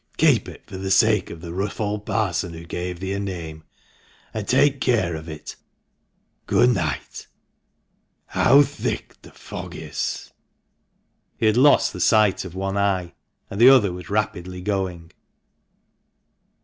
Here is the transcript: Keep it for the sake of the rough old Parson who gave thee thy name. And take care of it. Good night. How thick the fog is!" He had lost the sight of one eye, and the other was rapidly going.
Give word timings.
Keep 0.17 0.49
it 0.49 0.63
for 0.65 0.77
the 0.77 0.89
sake 0.89 1.29
of 1.29 1.41
the 1.41 1.53
rough 1.53 1.79
old 1.79 2.07
Parson 2.07 2.53
who 2.53 2.65
gave 2.65 2.99
thee 2.99 3.13
thy 3.13 3.19
name. 3.19 3.63
And 4.33 4.47
take 4.47 4.81
care 4.81 5.13
of 5.15 5.29
it. 5.29 5.55
Good 6.47 6.71
night. 6.71 7.27
How 8.25 8.63
thick 8.63 9.21
the 9.21 9.29
fog 9.29 9.75
is!" 9.75 10.31
He 11.37 11.45
had 11.45 11.55
lost 11.55 11.93
the 11.93 11.99
sight 11.99 12.43
of 12.45 12.55
one 12.55 12.77
eye, 12.77 13.13
and 13.47 13.61
the 13.61 13.69
other 13.69 13.93
was 13.93 14.09
rapidly 14.09 14.59
going. 14.61 15.11